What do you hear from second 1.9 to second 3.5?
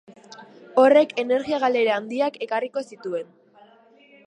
handiak ekarriko zituen.